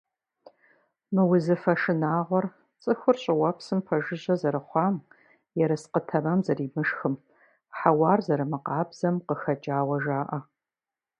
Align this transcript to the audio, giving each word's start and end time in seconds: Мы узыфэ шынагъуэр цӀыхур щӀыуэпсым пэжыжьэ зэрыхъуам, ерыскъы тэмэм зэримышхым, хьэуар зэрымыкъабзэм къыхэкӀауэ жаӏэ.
Мы 1.13 1.21
узыфэ 1.31 1.73
шынагъуэр 1.81 2.45
цӀыхур 2.81 3.15
щӀыуэпсым 3.21 3.79
пэжыжьэ 3.85 4.35
зэрыхъуам, 4.41 4.95
ерыскъы 5.63 6.01
тэмэм 6.07 6.39
зэримышхым, 6.45 7.15
хьэуар 7.77 8.19
зэрымыкъабзэм 8.25 9.15
къыхэкӀауэ 9.27 9.97
жаӏэ. 10.03 10.39